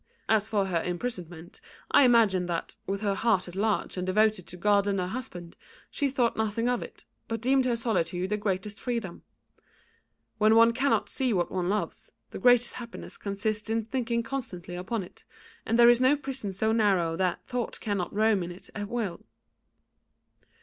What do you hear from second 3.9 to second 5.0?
and devoted to God and